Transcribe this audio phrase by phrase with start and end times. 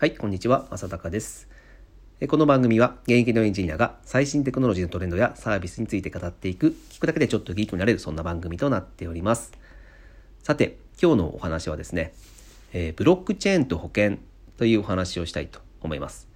[0.00, 1.46] はい、こんにちは、浅高です。
[2.26, 9.52] この番組は現役のエンジニアが最新テクノロジーのトレンドやサービスについて語っていく、聞くだけでちょっとギークになれる、そんな番組となっております。
[10.42, 12.14] さて、今日のお話はですね、
[12.72, 14.16] えーブロックチェーンと保険
[14.56, 16.28] というお話をしたいと思います。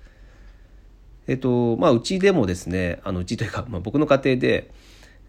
[1.26, 4.70] えっ、と、まあ、うちでもですね、あの、うちというか、まあ、僕の家庭で、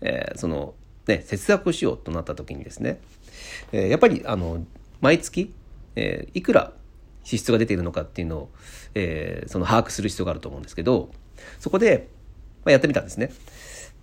[0.02, 0.74] えーその、
[1.08, 3.00] ね、節約をしようとなった時にですね、
[3.72, 4.66] えーやっぱり、あの、
[5.00, 5.54] 毎月、
[5.96, 6.74] えーいくら
[7.26, 8.50] 支出が出ているのかっていうのを、
[8.94, 11.12] えーその把握する必要があると思うんですけど、
[11.60, 12.08] そこで、
[12.64, 13.32] まあ、やってみたんですね。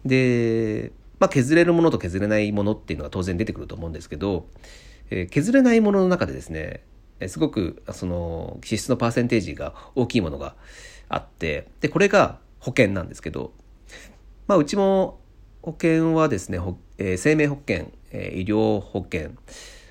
[0.04, 4.46] で、まあ、削れるものと削れないものっていうのが当然出てくると思うんですけど、
[5.10, 6.82] えー削れないものの中でですね、
[7.28, 10.56] すごくその支出のパーセンテージが大きいものが
[11.08, 13.52] あって、で、これが保険なんですけど、
[14.48, 15.20] まあ、うちも
[15.62, 16.58] 保険はですね、
[16.98, 19.30] えー生命保険、えー医療保険、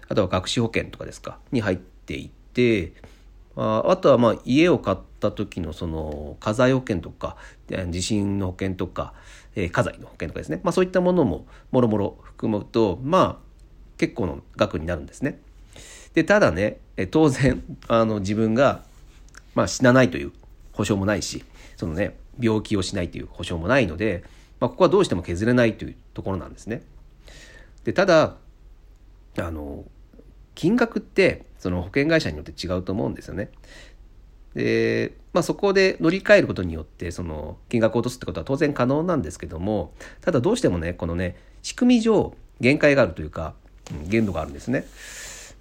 [0.09, 2.93] あとは学習保険とかですか、に入っていて、
[3.55, 7.37] ああとはまあ家を買った時のその家財保険とか
[7.89, 9.13] 地震の保険とか、
[9.55, 13.51] えー家財の保険とかですね、まあ、そういったものももろもろ含むとまあ
[13.97, 15.39] 結構の額になるんですね。
[16.13, 16.79] でただね
[17.11, 18.83] 当然あの自分が、
[19.55, 20.31] まあ、死なないという
[20.73, 21.43] 保証もないし
[21.77, 24.23] そのね病気をしないという保証もないので、
[24.59, 26.81] まあ、ここはどうしても削れないというところなんですね。
[27.83, 28.35] でただ
[29.37, 29.85] あの
[30.55, 33.49] 金額ってその保険会社によって違うと思うんですよね。
[34.55, 43.53] で、まあ、そこで乗り換えることによってその金額を落とすってことは当然可能なんですけどもただどうしてもねこのね仕組み上限界があるというか、
[44.07, 44.85] 限度があるんですね。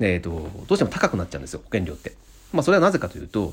[0.00, 0.30] えー、と
[0.66, 2.14] どうしても高くなっちゃうんですよ保険料って。
[2.52, 3.52] まあ、それはなぜかというと、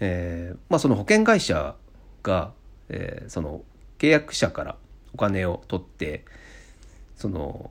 [0.00, 1.76] えーまあ、その保険会社
[2.22, 2.52] が、
[2.88, 3.62] えーその
[3.98, 4.76] 契約者から
[5.12, 6.24] お金を取って
[7.16, 7.70] その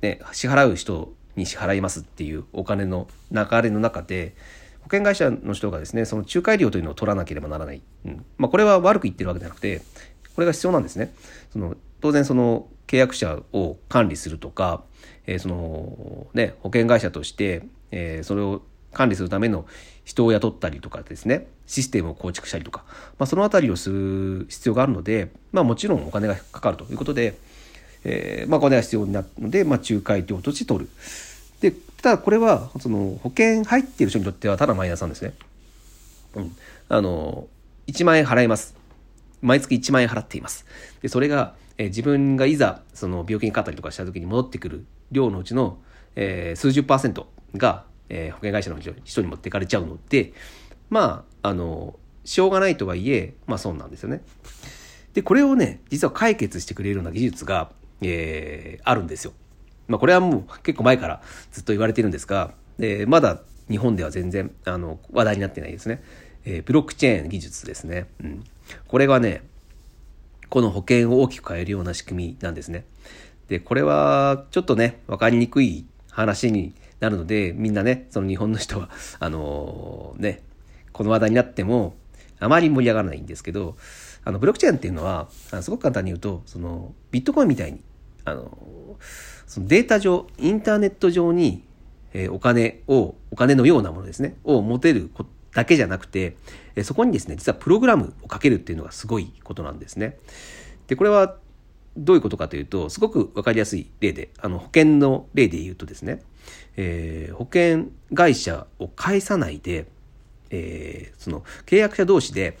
[0.00, 4.34] ね、支払う人に支払いますっていうお金の流れの中で
[4.80, 8.24] 保険会社の人がですねその仲介料というのを取らなければならない、うん。
[8.36, 9.82] まあ、これは悪く言ってるわけじゃなくて
[10.34, 11.14] これが必要なんですね。
[11.52, 14.84] その当然その契約者を管理するとか、
[15.26, 18.62] えーそのね、保険会社として、えーそれを
[18.92, 19.66] 管理するための
[20.04, 22.84] 人を雇ったりとかですねシステムを構築したりとか、
[23.18, 27.36] まあ、そのあたりをする必要があるので、まあ、もちろんお金がかかるということで、
[28.04, 30.90] えーまあ、お金が必要になるので、まあ、仲介料として取る。
[31.60, 35.34] で、ただこれは、その保険入っている人にとってはただマイナスなんですね。
[36.34, 36.56] うん。
[36.88, 37.48] あの、
[37.86, 38.76] 1万円払います。
[39.42, 40.66] 毎月1万円払っています。
[41.02, 45.78] で、それが、え自分がいざ、その病気にかかったりとかした時に戻ってくる量のうちの、
[46.16, 50.32] えー数十パーセントが、えー保険会社の人に持っていかれちゃうので、
[50.90, 54.22] まあ、あの、しょうがないとはいえ、まあそうなんですよね。
[55.14, 57.70] で、これをね、実は解決してくれるような技術が、
[58.02, 59.32] えーあるんですよ。
[59.88, 61.22] まあこれはもう結構前から
[61.52, 66.02] ずっと言われてるんですが、えまだ日本では全然あの話題になってないですね。
[66.44, 68.06] えーブロックチェーン技術ですね。
[68.22, 68.44] うん。
[68.86, 69.42] これはね、
[70.48, 72.84] この保険を大きく変えるような仕組みなんですね。
[73.48, 80.42] で、これはちょっとね、わかりにくい話になるので、みんなね、その日本の人は、あのーね、
[80.92, 81.96] この話題になっても、
[82.40, 83.76] あまり盛り上がらないんですけど、
[84.24, 85.28] あの、ブロックチェーンっていうのは、
[85.62, 87.80] すごく簡単に言うと、その、ビットコインみたいに、
[88.30, 88.96] あの、
[89.46, 91.62] そのデータ上、インターネット上に、
[92.12, 95.10] えーお金を、お金のようなものですね、を持てる
[95.54, 96.36] だけじゃなくて、
[96.76, 100.18] えーそこにですね、実はプログラムをかけるっていうのがすごいことなんですね。
[100.86, 101.36] で、これは
[101.96, 106.22] どういうことかというと、すごくわかりやすい例で、あの、保険の例で言うとですね、
[106.76, 109.86] えー保険会社を介さないで、
[110.50, 112.58] えーその契約者同士で、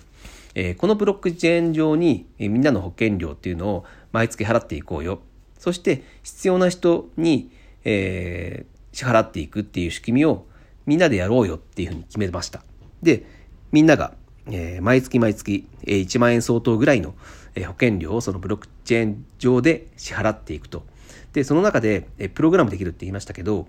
[0.54, 5.20] えーこのブロックチェーン上に、えみんなの保険料っていうのを毎月払っていこうよ。
[5.58, 7.50] そして必要な人に、
[7.84, 10.46] えー支払っていくっていう仕組みを
[10.86, 12.62] みんなでやろうよっていうふうに決めました。
[13.02, 13.24] で、
[13.70, 14.14] みんなが、
[14.46, 17.14] えー毎月毎月、えー1万円相当ぐらいの、
[17.54, 20.84] えー保険料をそのブロックチェーン上で支払っていくと。
[21.32, 23.68] で、その中で、えープログラムできるって言いましたけど、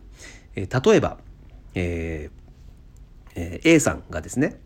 [0.56, 1.18] えー例えば、
[1.76, 4.60] えーえー A さんがですね、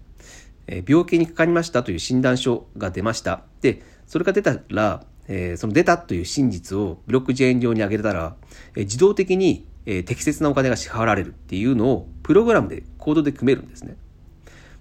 [0.67, 3.43] えー病気にかかりましたという診断書が出ました。
[3.61, 8.35] で、それが出たら、えーその出たという真実をブロックチェーン上に上げたら、
[8.75, 13.95] えー自動的に、えー適切なお金が支払われるっていうのをプログラムでコードで組めるんですね。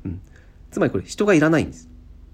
[0.05, 0.21] うん。
[0.71, 1.89] つまりこれ人がいらないんです。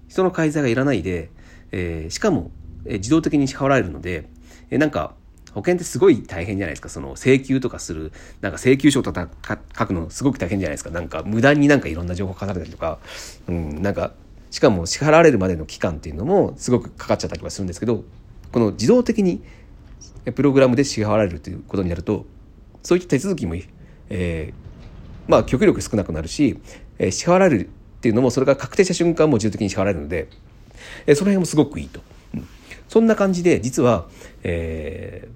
[0.07, 1.29] 人の介在がいらないで、
[1.71, 2.51] えーしかも、
[2.85, 4.27] えー自動的に支払われるので、
[4.69, 5.15] えーなんか、
[5.53, 6.89] 保険ってすごい大変じゃないですか。
[6.89, 9.29] その請求とかする、なんか請求書とか
[9.77, 10.91] 書くのすごく大変じゃないですか。
[10.91, 12.99] なんか無駄になんかいろんな情報書かれたりとか、
[13.47, 14.13] うん、なんか、
[14.51, 18.03] しかも支払われるまでの期間っていうのもすごくかかっちゃったりとかするんですけど、
[18.51, 19.43] この自動的に
[20.35, 22.25] プログラムで支払われるということになると、
[22.83, 23.55] そういった手続きも、
[24.09, 24.69] えー
[25.27, 26.59] まあ極力少なくなるし、
[26.97, 27.69] えー支払われるっ
[28.01, 30.27] ていうのもそれが確定した瞬間も自動的に支払えるので、
[31.05, 32.01] えその辺もすごくいいと。
[32.33, 32.47] うん、
[32.87, 34.07] そんな感じで実は、
[34.43, 35.27] え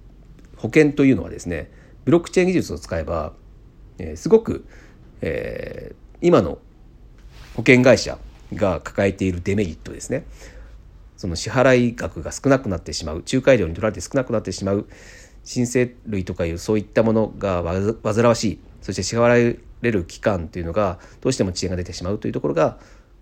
[0.56, 1.70] ー、保険というのはですね
[2.06, 3.34] ブロックチェーン技術を使えば、
[4.00, 4.66] えー、すごく、
[5.22, 6.58] えー、今の
[7.56, 8.18] 保険会社
[8.56, 10.26] が抱えているデメリットですね。
[11.18, 13.24] その支払い額が少なくなってしまう。
[13.32, 14.88] 仲介料に取られて少なくなってしまう。
[15.44, 17.64] 申請類とかいうそういったものが
[18.04, 18.60] 煩わしい。
[18.82, 22.78] そして支払える期間というのがどうしても遅延が出てしまうというところが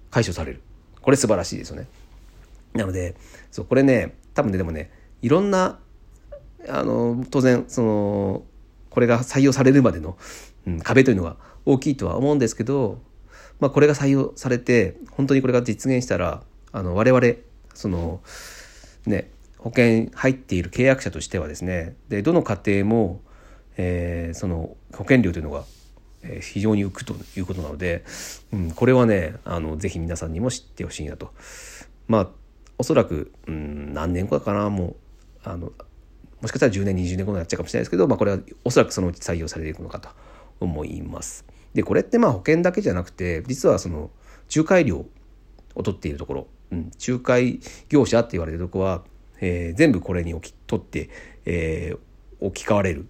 [0.10, 0.62] 解消される。
[1.02, 1.88] これ素晴らしいですよね。
[2.74, 3.16] なので
[3.52, 4.92] そうこれね多分ねでもね
[5.22, 5.80] いろんな
[6.70, 8.44] あの当然その
[8.90, 10.18] これが採用されるまでの、
[10.68, 13.00] うん、壁というのが大きいとは思うんですけど、
[13.62, 16.44] まあ、これが採用されて本当にこれが実現したら
[16.74, 17.26] あの我々
[17.74, 18.22] その
[19.06, 23.22] ね保険入っている契約者としてはですねでどの家庭も、
[23.78, 25.64] えー、その保険料というのが
[26.42, 28.04] 非常に浮くということなので、
[28.52, 31.32] うん、これはねあのぜひ皆さんにも知ってほしいなと。
[32.08, 32.28] まあ
[32.80, 34.96] おそらく、うん、何年後かなもう
[35.44, 35.72] あの
[36.42, 40.10] もしかしたら10年20年後になっちゃうかもしれないですけど、まあ、これはおそらくそのうち採用されていくのかと
[40.60, 41.46] 思います。
[41.74, 44.12] でこれってまあ保険だけじゃなくて実はその
[44.54, 45.06] 仲介料
[45.76, 47.60] を取っているところ、うん、仲介
[47.90, 49.04] 業者って言われるとこは、
[49.40, 51.10] えー、全部これに置き取って、
[51.46, 53.08] えー、置き換われる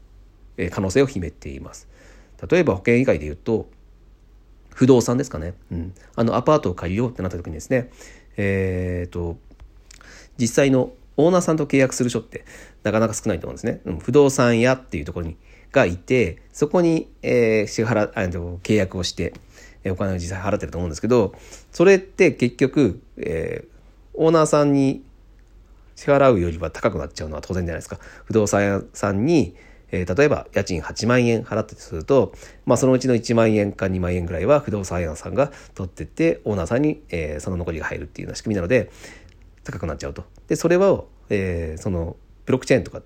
[0.71, 1.87] 可能性を秘めています。
[2.49, 3.69] 例えば保険以外で言うと
[4.73, 7.91] 不動産ですかね、うん、あのアパートを借りようってなった時にですね
[8.37, 9.37] えっ、ー、と
[10.37, 12.45] 実際のオーナーさんと契約する人って
[12.83, 13.81] なかなか少ないと思うんですね。
[13.85, 15.37] うん、不動産屋っていうところに
[15.71, 19.33] がいて、そこに、えー、支払、あの、契約をして、
[19.83, 21.33] えお金を実際払ってると思うんですけど、
[21.71, 23.67] それって結局、えー、
[24.13, 25.03] オーナーさんに
[25.95, 27.97] 支払うよりは高くなっちゃうのは当然じゃないですか。
[28.25, 29.55] 不動産屋さんに、
[29.91, 32.33] えー、例えば家賃8万円払ってすると、
[32.65, 38.89] まあ、そのうちの1万円か2万円ぐらいは不動産屋さんが取ってってオーナーさんに、えー、その残りが入るっていうような仕組みなので
[39.63, 40.23] 高くなっちゃうと。
[40.47, 42.15] でそれは、えー、その
[42.45, 43.01] ブロックチェーンとか、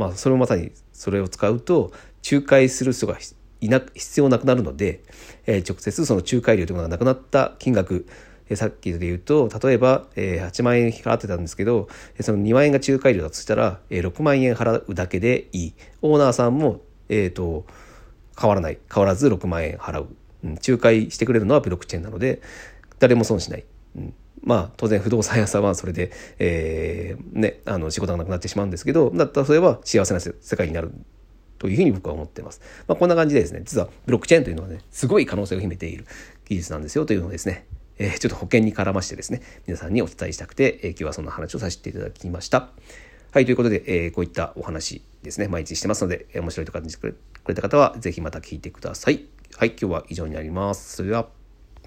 [0.00, 1.92] まあ、それもまさにそれを使うと
[2.28, 3.18] 仲介する人が
[3.60, 5.02] いな必要なくなるので、
[5.46, 8.06] えー、直接その仲介料というものがなくなった金額
[8.48, 11.88] えさっきで言うと例えば、え、8万円払ってたんですけど
[12.20, 15.74] その2万円が仲介料だとしたら、え、6万円払うだけでいい。
[16.02, 17.64] オーナーさんも、えーと、
[18.38, 18.78] 変わらない。
[18.92, 20.08] 変わらず6万円払う、
[20.42, 22.42] うん、仲介してくれるのはブロックチェーンなので
[22.98, 23.64] 誰も損しない、
[23.96, 30.92] うん、まあ当然不動産屋さんはそれで、えー、ね、あの仕事がなくなってしまうんですけどだったらそれは幸せな世界になる
[31.60, 32.62] というふうに僕は思っています。
[32.88, 36.06] まあ、こんな感じでですね、実はブロックチェーンというのはね、すごい可能性を秘めている
[36.48, 37.66] 技術なんですよというのをですね、
[37.98, 42.70] えー、ちょっと保険に絡ましてですね、皆さんにお伝えしたくて、えー、今日はそんな話をさせていただきました。
[43.32, 47.14] はい、ということで、えー、こういったお話ですね、毎日してますので、えー、面白いと感じてく
[47.46, 49.26] れた方は、ぜひまた聞いてください。
[49.58, 50.96] はい、今日は以上になります。
[50.96, 51.39] それでは。